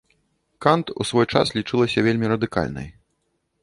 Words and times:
Кант 0.65 0.87
ў 0.99 1.11
свой 1.11 1.25
час 1.35 1.55
лічылася 1.59 2.07
вельмі 2.11 2.35
радыкальнай. 2.37 2.95